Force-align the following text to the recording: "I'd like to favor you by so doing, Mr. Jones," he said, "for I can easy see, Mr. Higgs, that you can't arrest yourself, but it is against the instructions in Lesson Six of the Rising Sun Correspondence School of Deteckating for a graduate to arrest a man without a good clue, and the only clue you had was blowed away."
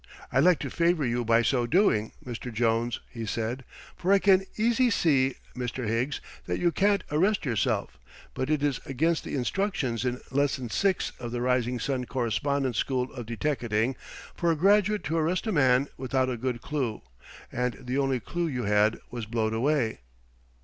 "I'd 0.31 0.43
like 0.43 0.57
to 0.61 0.71
favor 0.71 1.05
you 1.05 1.23
by 1.23 1.43
so 1.43 1.67
doing, 1.67 2.11
Mr. 2.25 2.51
Jones," 2.51 3.01
he 3.07 3.23
said, 3.23 3.63
"for 3.95 4.11
I 4.11 4.17
can 4.17 4.47
easy 4.57 4.89
see, 4.89 5.35
Mr. 5.55 5.87
Higgs, 5.87 6.19
that 6.47 6.57
you 6.57 6.71
can't 6.71 7.03
arrest 7.11 7.45
yourself, 7.45 7.99
but 8.33 8.49
it 8.49 8.63
is 8.63 8.79
against 8.87 9.23
the 9.23 9.35
instructions 9.35 10.03
in 10.03 10.19
Lesson 10.31 10.71
Six 10.71 11.11
of 11.19 11.31
the 11.31 11.39
Rising 11.39 11.79
Sun 11.79 12.05
Correspondence 12.05 12.79
School 12.79 13.13
of 13.13 13.27
Deteckating 13.27 13.95
for 14.33 14.49
a 14.51 14.55
graduate 14.55 15.03
to 15.03 15.17
arrest 15.17 15.45
a 15.45 15.51
man 15.51 15.87
without 15.97 16.31
a 16.31 16.35
good 16.37 16.63
clue, 16.63 17.03
and 17.51 17.75
the 17.79 17.99
only 17.99 18.19
clue 18.19 18.47
you 18.47 18.63
had 18.63 18.97
was 19.11 19.27
blowed 19.27 19.53
away." 19.53 19.99